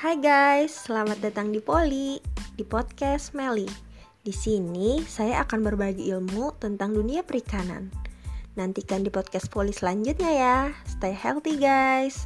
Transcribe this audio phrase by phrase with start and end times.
[0.00, 2.16] Hai guys, selamat datang di Poli,
[2.56, 3.68] di podcast Meli.
[4.24, 7.92] Di sini saya akan berbagi ilmu tentang dunia perikanan.
[8.56, 10.58] Nantikan di podcast Poli selanjutnya ya.
[10.88, 12.24] Stay healthy guys.